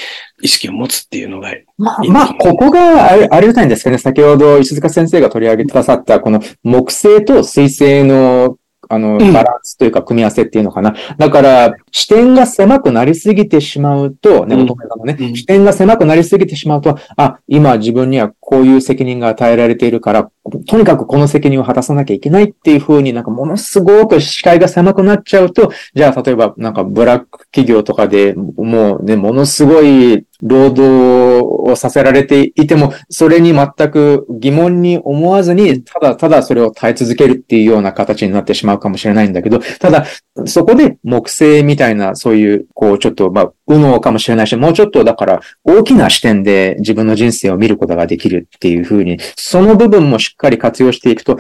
[0.40, 1.64] 意識を持つっていうのがいい。
[1.77, 3.98] まあ、まあ、ここがありがたいんですかね。
[3.98, 8.59] 先ほど石塚先生が取り上げてくださった、この木星と水星の
[8.90, 10.94] あの、バランスというか組み合わせっていうのかな。
[11.18, 20.31] だから、視点が狭くなりすぎてしまうと、ね、乙女座のね、視点が狭くなりすぎてしまうと、あ、今自分にはこういう責任が与えられているから、
[20.66, 40.07] とにかくこの責任を果たさなきゃいけないっていうふうになんかものすごく視界が狭くなっちゃうと、じゃあ例えばなんかブラック企業とかでもうね、ものすごい労働をさせられていても、それに全く疑問に思わずに、ただただそれを耐え続けるっていうような形になってしまうかもしれないんだけど、ただ、
[40.46, 51.38] そこで木星みたいな、そういう、こう、ちょっと、まあ、右脳かもしれないし、もうちょっと、だから、大きな視点で自分の人生を見ることができるっていうふうに、その部分もしっかり活用していくと、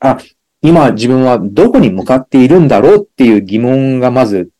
[0.00, 0.18] あ、
[0.62, 4.50] 今自分はどこに向かっているんだろうっていう疑問がまず、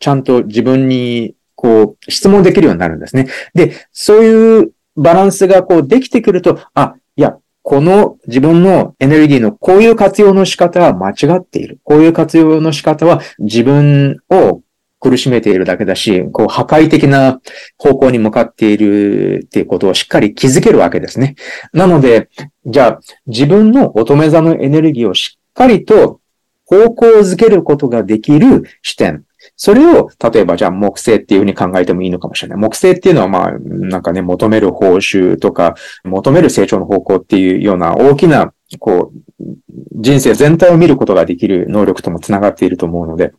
[0.00, 3.28] ちゃんと自分にこう、質問できるようになるんですね。
[3.54, 11.78] で、そういうバランスがこうできてくると、あ、いや、この自分のエネルギーのこういう活用の仕方は間違っている。
[11.82, 14.60] こういう活用の仕方は自分を
[15.00, 17.40] 苦しめているだけだし、こう破壊的な
[17.78, 21.36] 方向に向かっているっていうことをしっかり気づけるわけですね。
[21.72, 22.28] なので、
[22.66, 26.20] じゃあ自分の乙女座のエネルギーをしっかりと
[26.66, 29.24] 方向づけることができる視点。
[29.56, 32.58] それを、例えばじゃあ木星っていうふうに考えてもいいのかもしれない。
[32.58, 39.44] 木星っていうのはまあ、なんかね、求める報酬とか、求める成長の方向っていうような大きな、こう、
[39.92, 43.32] 人生全体を見ることができる能力ともつながっていると思うので、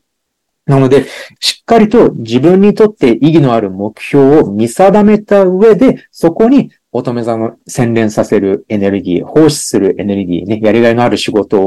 [0.65, 1.05] なので、
[1.39, 11.61] しっかりと自分にとって意義のある目標を見定めた上で、そこに乙女座の洗練させるエネルギー、奉仕するエネルギー、ね、やりがいのある仕事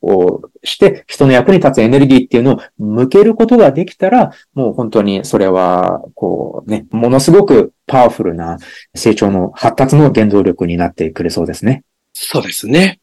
[0.00, 8.58] をして、人の役に立つエネルギーっていうのを向けることができたら、もう本当にそれは、こうね、ものすごくパワフルな
[8.92, 11.84] 成長の発達の原動力になってくれそうですね。
[12.12, 12.98] そうですね。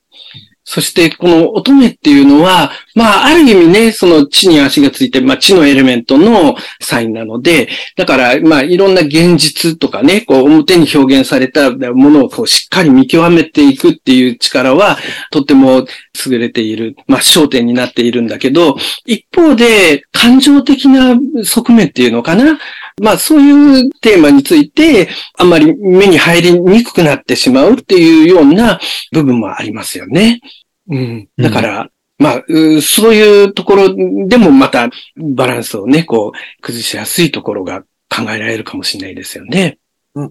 [0.71, 14.99] そして、この乙女っていうのは、まあ、ある意味ね、その地に足がついて、まあ、地のエレメントのサインなので、だから、まあ、いろんな現実とかね、こう、表に表現されたものをこう、しっかり見極めていくっていう力は、
[15.32, 15.88] とても
[16.27, 18.77] 優れている、まあ、焦点になっているんだけど、
[19.08, 22.60] 一方で、感情的な側面っていうのかな。
[23.01, 28.79] まあそういうテーマについて、あんまり目に入りにくくなってしまうっていうような
[29.12, 30.41] 部分もありますよね。
[30.89, 31.30] うん。
[31.38, 32.43] だから、うんまあ、
[32.82, 33.95] そういうところ
[34.28, 39.80] でもまたバランスをね、こう、崩しやすいところが考えられるかもしれないですよね。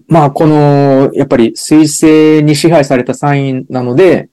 [0.07, 4.29] まあ、この、やっぱり水星に支配されたサインなので、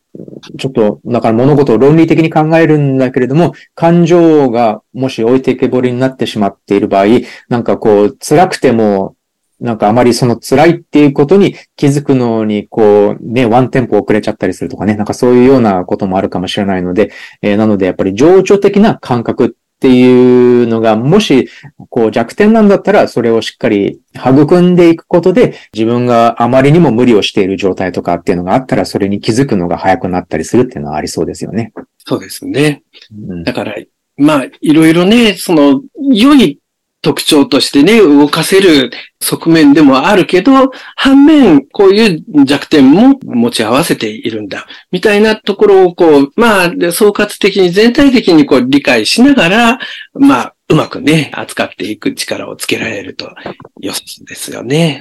[0.59, 7.07] ちょっと、だから物事を論理的に考えるんだけれども、感情がもし置いてけぼりになってしまっている場合、
[7.49, 9.15] なんかこう、辛くても、
[9.61, 17.11] なんかあまりその辛いっていうことに気づくのに、こう、ね、ワンテンポ遅れちゃったりするとかね、なんかそういうようなこともあるかもしれないので、
[17.42, 21.49] えー、なのでやっぱり情緒的な感覚っていうのが、もし、
[21.90, 31.73] こう弱点なんだったら、それをしっかり育んでいくことで、自分があまりにも無理をしている状態とかっていうのがあったら、それに気づくのが早くなったりするっていうのはありそうですよね。
[31.98, 32.85] そうですね。
[33.13, 33.75] うん、だから、
[34.17, 36.59] まあ、いろいろね、その、良い
[37.07, 38.90] 特徴としてね、動かせる
[39.21, 44.67] 側面でもあるけど、反面、こういう弱点も持ち合わせているんだ。
[44.90, 49.79] みたいなところを、こう、まあ、総括的に全体的にこう理解しながら、
[50.15, 53.33] まあ、うまくね、扱っていく力をつけられると
[53.81, 55.00] 良さですよね。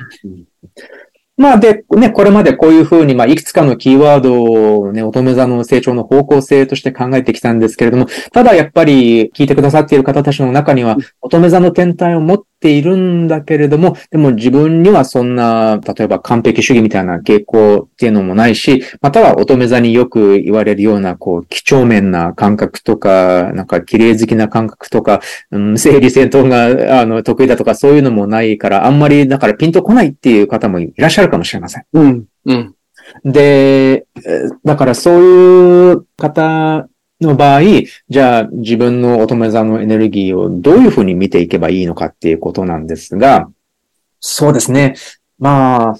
[1.37, 31.83] まあで、ね、これまでこういうふうに、まあ、いくつかのキーワードをね、乙女座の成長の方向性として考えてきたんですけれども、ただやっぱり聞いてくださっている方たちの中には、乙女座の天体を持っているんだけれども、でも自分にはそんな、例えば完璧主義みたいな傾向っていうのもないし、または乙女座によく言われるような、こう、几帳面な感覚とか、なんか綺麗好きな感覚とか、うん、整理整頓が、あの、得意だとか、そういうのもないから、あんまり、だからピンとこないっていう方もいらっしゃるかもしれません。
[31.93, 32.25] うん。
[32.45, 32.75] うん。
[33.23, 34.05] で、
[34.63, 36.87] だからそういう方
[37.25, 37.61] の場合、
[38.09, 43.49] じゃあ自分の乙女座のエネルギーをどういうふうに見ていけばいいのかっていうことなんですが、
[44.19, 44.95] そうですね。
[45.37, 45.95] まあ、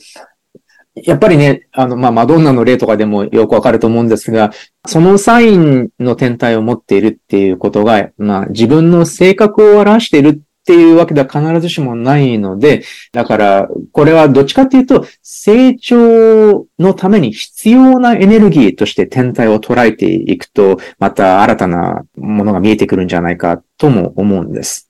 [0.96, 4.52] やっぱりね、あの、まあ、マドンナの例とかでもよくわかると思うんですが、
[4.88, 24.90] そのサインの天体を持っているっていうことが、まあ、自分の性格を表しているっていうわけでは必ずしもないので、だから、これはどっちかっていうと、成長のために必要なエネルギーとして天体を捉えていくと、また新たなものが見えてくるんじゃないかとも思うんです。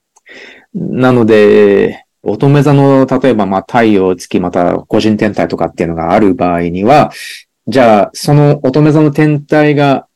[0.74, 7.12] なので、乙女座の、例えば、まあ、太陽、月、また個人天体とかっていうのがある場合には、
[7.68, 10.08] じゃあ、その乙女座の天体が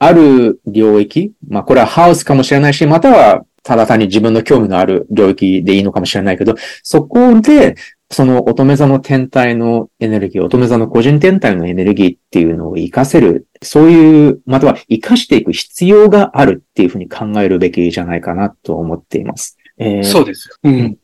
[0.00, 7.74] ある領域、まあ、これはハウスかもしれないし、または、ただ単に自分の興味のある領域でいいのかもしれないけど、そこで、
[8.10, 19.56] その乙女座の天体のエネルギー、乙女座の個人天体のエネルギーっていうのを活かせる、そういう、または活かしていく必要があるっていうふうに考えるべきじゃないかなと思っています。
[19.78, 20.60] えー、そうです。
[20.62, 20.98] うん。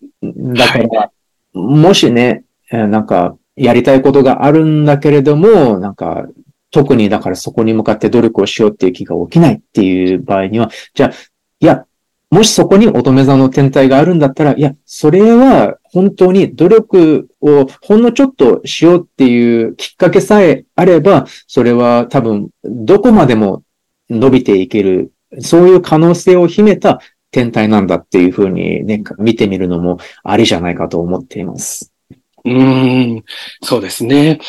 [0.53, 6.27] だから、はい、もしね、なんか、やりたいことがあるんだけれども、なんか、
[6.71, 11.13] 特にだからそこに向かって努力をしようっていう気が起きないっていう場合には、じゃあ、
[11.59, 11.85] いや、
[12.31, 23.65] もしそこに乙女座の天体があるんだったら、いや、それは本当に努力をほんのちょっとしようっていうきっかけさえあれば、それは多分どこまでも
[24.09, 27.01] 伸びていける、そういう可能性を秘めた
[27.33, 31.93] 天体なんだっていうふうにね、見てみるのもありじゃないかと思っています。
[32.45, 33.25] うん、
[33.63, 34.41] そうですね。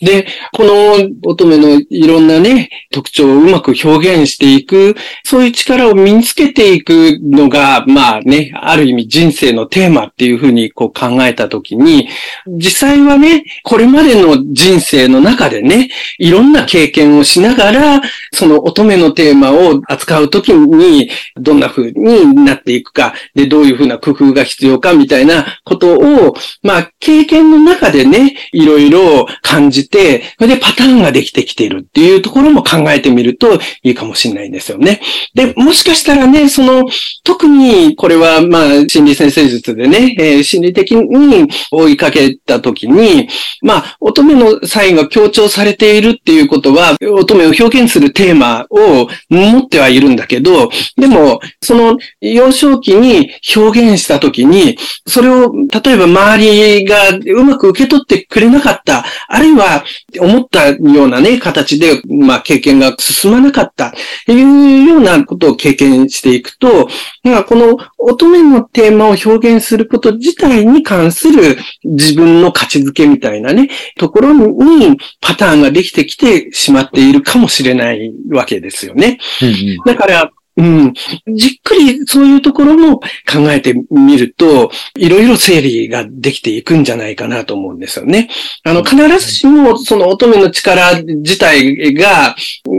[0.00, 4.94] で、この乙女のいろんなね、特徴をうまく表現していく、
[5.24, 12.08] そういう力を身につけていくのが、まあね、ある意味人生のテーマっていうふうにこう考えたときに、
[12.46, 18.00] 実際はね、これまでの人生の中でね、いろんな経験をしながら、
[18.32, 35.00] その乙女のテーマを扱うときに、どんなふうになっていくか、で、どういうふうな工夫が必要かみたいなことを、まあ、経験の中でね、いろいろ感じて、それでパターンができてきているっていうところも考えてみるといいかもしれないんですよね。
[35.34, 36.88] で、もしかしたらね、その、
[37.24, 43.28] 特にこれはまあ、心理先生術でね、えー、心理的に追いかけたときに、
[43.62, 54.76] まあ、乙女のサインが強調されているっていうことは、乙女を表現するテーマを持ってはいるんだけど、でも、その幼少期に表現したときに、
[55.06, 56.96] それを、例えば周りが
[57.32, 59.84] うまく受け取ってくれなかった、あるいは
[60.20, 63.92] 思ったようなね、形で、まあ、経験が進まなかった、
[64.26, 66.88] というようなことを経験していくと、
[67.22, 73.68] まあ、この乙女のテーマを表現すること自体に関する自分の価値づけみたいなね、
[73.98, 79.18] ところにパターンができてきてしまっているかもしれないわけですよね。
[79.42, 80.30] うんうん、だから、
[80.60, 80.94] うん。
[81.34, 83.06] じっくりそういうところも考
[83.48, 88.28] えてみると、いろいろ整理ができていくんじゃないかなと思うんですよね。
[88.64, 92.36] あの、必ずしもその乙女の力自体が、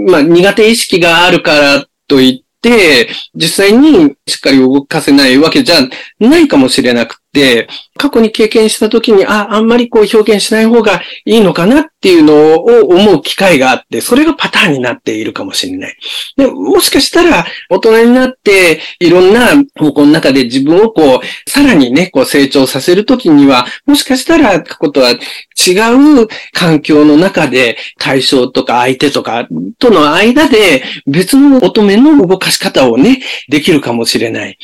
[0.07, 5.77] まあ苦手意識があるからといって、実際にしっかり動かせないわけじゃ
[6.19, 7.67] ないかもしれなくて、
[7.97, 15.97] 過去に経験した時に、あ、あんまりこう表現しない方がいいのかなっていうのを思う機会があって、それがパターンになっているかもしれない。
[16.35, 34.57] で、もしかしたら大人になっていろんな方向の中で自分をこう、さらにね、こう成長させるときには、もしかしたら過去とは違う環境の中で対象とか相手とかとの間で別の乙女の動かし方をね、できるかもしれない。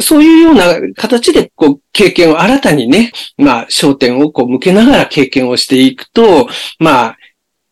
[0.00, 6.48] そういうような形でこう経験を新たにね、まあ、焦点をこう向けながら経験をしていくと、
[6.78, 7.16] まあ、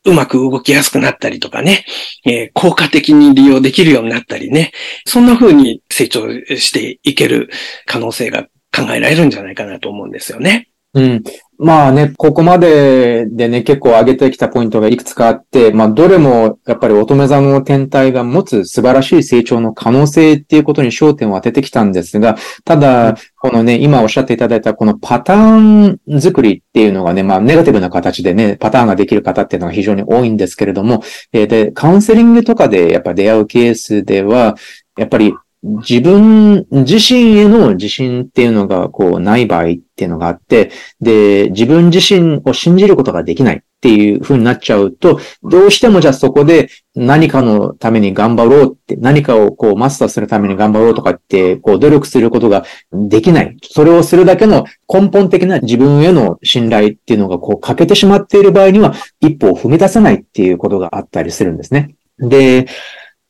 [0.05, 1.85] うまく動きやすくなったりとかね、
[2.25, 4.73] えー、効果的に利用できるようになったりね、
[5.07, 7.51] そんな風に成長していける
[7.87, 10.69] 可能性が考えられるんじゃないかなと思うんですよね。
[10.95, 11.23] うん。
[11.59, 34.57] まあね、ここまででね、結構上げてきたポイントがいくつかあって、まあどれもやっぱり乙女座の天体が持つ素晴らしい成長の可能性っていうことに焦点を当ててきたんですが、ただ、このね、今おっしゃっていただいたこのパターン作りっていうのがね、まあネガティブな形でね、パターンができる方っていうのが非常に多いんですけれども、えで、カウンセリングとかでやっぱ出会うケースでは、
[34.99, 35.33] やっぱり
[35.63, 53.57] 自分自身への自信っていうのがこうない場合っていうのがあって、で、自分自身を信じることができないっていう風になっちゃうと、どうしてもじゃあそこで何かのために頑張ろうって、何かをこうマスターするために頑張ろうとかって、こう努力することができない。
[53.63, 61.95] それをするだけの根本的な自分への信頼っていうのがこう欠けてしまっている場合には、一歩を踏み出せないっていうことがあったりするんですね。
[62.19, 62.67] で、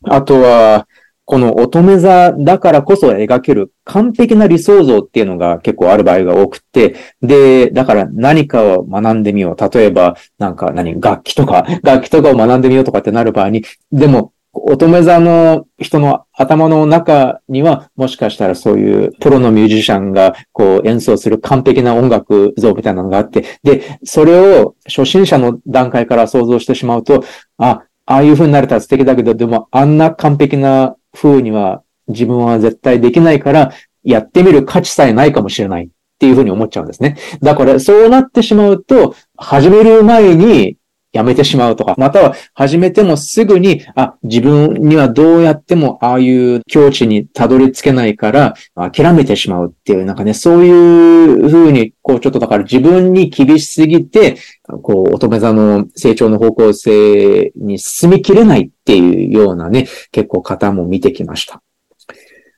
[0.04, 0.88] あとは、
[1.24, 9.70] この乙女座だからこそ描ける完璧な理想像っていうのが結構ある場合が多くて、で、だから何かを学んでみよう。
[9.72, 27.24] 例えば、なんか何、楽器とか、 楽器とかを学んでみようとかってなる場合に、でも、乙女座の人の頭の中には、もしかしたらそういうプロのミュージシャンがこう演奏する完璧な音楽像みたいなのがあって、で、それを初心者の段階から想像してしまうと、
[27.56, 33.72] あ、ああいう風になれたら素敵だけど、でもあんな完璧な風には自分は絶対できないから、
[34.04, 35.88] やってみる価値さえないかもしれないっ
[36.18, 37.16] ていうふうに思っちゃうんですね。
[37.40, 40.76] だからそうなってしまうと、始める前に
[41.12, 54.36] やめてしまうとか、または始めてもすぐに、あ、自分にはどうやってもああいう境地にたどり着けないから、諦めてしまうっていう、なんかね、そういう風に、こうちょっとだから自分に厳しすぎて、
[54.82, 61.62] こう乙女座の成長の方向性に進みきれないっていうようなね、結構方も見てきました。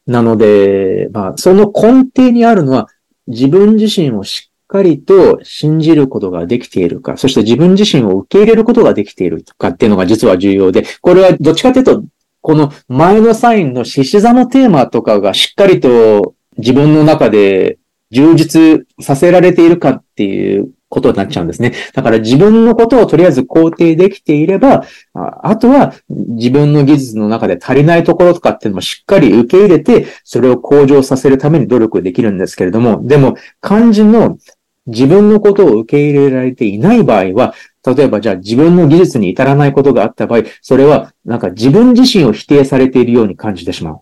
[0.06, 2.88] なので、まあ、その根底にあるのは、
[3.26, 12.04] 自分自身をしっかりと信じることができているか、そして自分自身を受け入れることができているかっていうのが実は重要で、これはどっちかというと、
[12.40, 17.78] この前のサインの獅子座のテーマとかがしっかりと自分の中で
[18.10, 21.72] 充実させられているかっていうことになっちゃうんですね。
[21.94, 34.38] だから自分のことをとりあえず肯定できていれば、あとは自分の技術の中で足りないところとかっていうのもしっかり受け入れて、それを向上させるために努力できるんですけれども、でも肝心の
[34.86, 37.54] 自分のことを受け入れられていない場合は、
[37.86, 44.00] 例えばじゃあ自分の技術に至らないことがあった場合、それはなんか自分自身を否定されているように感じてしまう。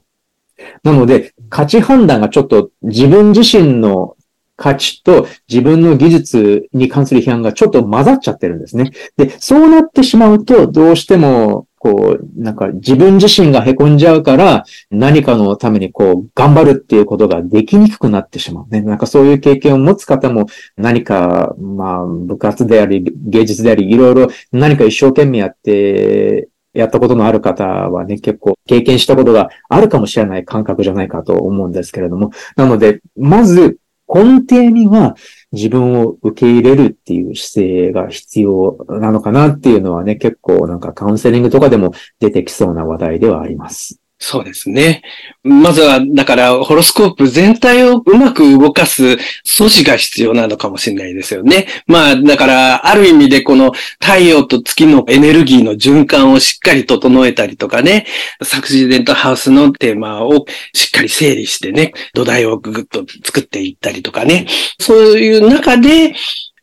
[0.83, 4.17] なので、価値判断がちょっと自分自身の
[4.57, 8.93] 価値と自分の技術に関する批判がちょっと混ざっちゃってるんですね。
[9.17, 14.63] で、そうなってしまうと、どうしても、こう、なんか自分自身が凹んじゃうから、
[14.93, 18.83] 何かのためにこう、頑張るっていうことができにくくなってしまうね。
[18.83, 32.31] なんかそういう経験を持つ方も、何か、まあ、部活であり、芸術であり、いろいろ何か一生懸命やって、やったことのある方はね、結構経験したことがあるかもしれない感覚じゃないかと思うんですけれども。
[32.55, 33.79] なので、まず
[34.15, 35.17] 根底には
[35.53, 44.02] 自分を受け入れるっていう姿勢が必要なのかなっていうのはね、結構なんかカウンセリングとかでも出てきそうな話題ではあります。
[44.25, 45.03] そうですね。
[45.43, 51.67] まずは、だから、ホロスコープ全体をうまく動かす素地が必要なのかもしれないですよね。
[51.89, 58.07] まあ、だから、ある意味でこの太陽と月のエネルギーの循環をしっかり整えたりとかね、
[58.45, 64.47] サクシデントハウスのテーマをしっかり整理してね、土台をぐぐっと作っていったりとかね、
[64.79, 66.15] そういう中で、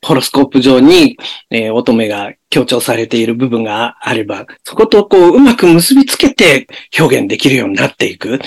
[0.02, 1.18] ホロスコープ上に、
[1.50, 8.40] えー乙女が強調されている部分があれば、そことこう、うまく結びつけて表現できるようになっていく、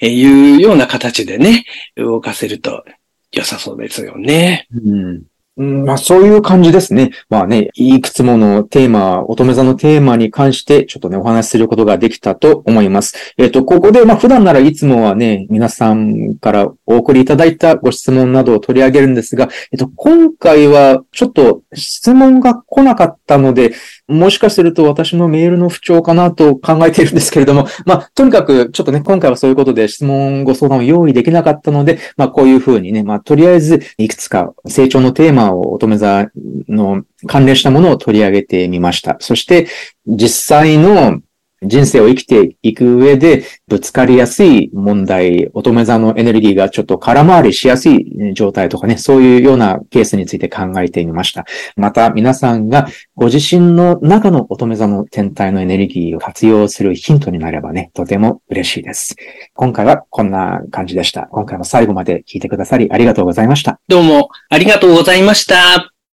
[0.00, 1.64] えーいうような形でね、
[1.96, 2.84] 動かせると
[3.32, 4.66] 良さそうですよね。
[4.72, 5.22] うん。
[5.60, 7.10] うんまあそういう感じですね。
[7.28, 13.34] まあね、いくつものテーマ、乙女座のテーマに関してちょっとね、お話しすることができたと思います。
[13.36, 23.74] えっ、と、ここで、まあ普段ならいつもはね、皆さんからお送りいただいたご質問などを取り上げるんですが、えっと、今回はちょっと質問が来なかったので、
[24.10, 36.26] もしかすると私のメールの不調かなと考えているんですけれども、 まあ、とにかくちょっとね、今回はそういうことで質問ご相談を用意できなかったので、まあ、こういうふうにね、まあ、とりあえずいくつか成長のテーマを乙女座
[36.68, 39.16] の関連したものを取り上げてみました。
[39.20, 39.68] そして、
[40.06, 41.20] 実際の
[41.62, 51.44] 人生を生きていく上でぶつかりやすい問題、乙女座のエネルギーがちょっと空回りしやすい状態とかね、そういうようなケースについて考えてみました。
[51.76, 59.16] また皆さんがご自身の中の乙女座の天体のエネルギーを活用するヒントになればね、とても嬉しいです。
[59.54, 61.26] 今回はこんな感じでした。
[61.26, 63.80] 今回も最後まで聞いてくださりありがとうございました。
[63.86, 65.99] どうもありがとうございました。